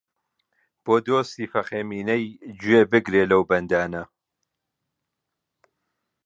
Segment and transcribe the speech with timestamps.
[0.83, 2.23] بۆ دۆستی فەقێ مینەی
[2.61, 4.03] گوێ بگرێ لەو بەندانە